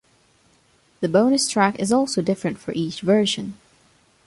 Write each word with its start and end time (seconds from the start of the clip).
The 1.01 1.07
bonus 1.07 1.47
track 1.47 1.77
is 1.77 1.91
also 1.93 2.23
different 2.23 2.57
for 2.57 2.71
each 2.71 3.01
version. 3.01 3.59